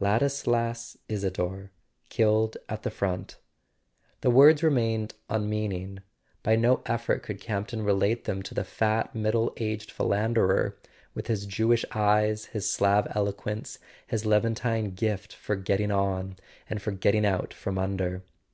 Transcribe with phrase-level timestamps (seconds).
[0.00, 1.70] Ladislas Isador
[2.10, 3.38] killed at the front!
[4.20, 6.00] The words re¬ mained unmeaning;
[6.42, 10.76] by no effort could Campton relate them to the fat middle aged philanderer
[11.14, 16.36] with his Jewish eyes, his Slav eloquence, his Levantine gift for getting on,
[16.68, 18.22] and for getting out from under.